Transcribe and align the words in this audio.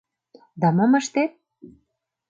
Да 0.61 0.67
мом 0.75 0.91
ыштет? 0.99 1.31